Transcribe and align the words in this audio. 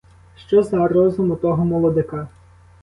Що 0.35 0.63
за 0.63 0.87
розум 0.87 1.31
у 1.31 1.35
того 1.35 1.65
молодика! 1.65 2.27